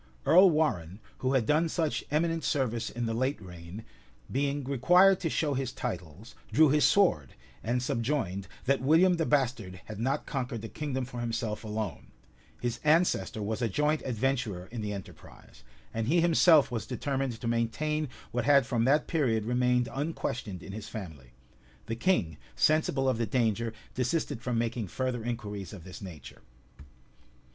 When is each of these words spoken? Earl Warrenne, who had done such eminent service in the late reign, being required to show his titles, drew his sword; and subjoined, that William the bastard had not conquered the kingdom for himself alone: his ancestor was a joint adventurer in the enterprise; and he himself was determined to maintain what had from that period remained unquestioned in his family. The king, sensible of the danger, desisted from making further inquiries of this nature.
Earl 0.25 0.49
Warrenne, 0.49 0.97
who 1.19 1.35
had 1.35 1.45
done 1.45 1.69
such 1.69 2.03
eminent 2.09 2.43
service 2.43 2.89
in 2.89 3.05
the 3.05 3.13
late 3.13 3.39
reign, 3.39 3.85
being 4.31 4.63
required 4.63 5.19
to 5.19 5.29
show 5.29 5.53
his 5.53 5.71
titles, 5.71 6.33
drew 6.51 6.69
his 6.69 6.85
sword; 6.85 7.35
and 7.63 7.83
subjoined, 7.83 8.47
that 8.65 8.81
William 8.81 9.17
the 9.17 9.27
bastard 9.27 9.79
had 9.85 9.99
not 9.99 10.25
conquered 10.25 10.63
the 10.63 10.67
kingdom 10.69 11.05
for 11.05 11.19
himself 11.19 11.63
alone: 11.63 12.07
his 12.59 12.79
ancestor 12.83 13.43
was 13.43 13.61
a 13.61 13.69
joint 13.69 14.01
adventurer 14.03 14.65
in 14.71 14.81
the 14.81 14.91
enterprise; 14.91 15.63
and 15.93 16.07
he 16.07 16.19
himself 16.19 16.71
was 16.71 16.87
determined 16.87 17.39
to 17.39 17.47
maintain 17.47 18.09
what 18.31 18.45
had 18.45 18.65
from 18.65 18.85
that 18.85 19.05
period 19.05 19.45
remained 19.45 19.87
unquestioned 19.93 20.63
in 20.63 20.71
his 20.71 20.89
family. 20.89 21.29
The 21.85 21.95
king, 21.95 22.37
sensible 22.55 23.07
of 23.07 23.19
the 23.19 23.27
danger, 23.27 23.71
desisted 23.93 24.41
from 24.41 24.57
making 24.57 24.87
further 24.87 25.23
inquiries 25.23 25.73
of 25.73 25.83
this 25.83 26.01
nature. 26.01 26.41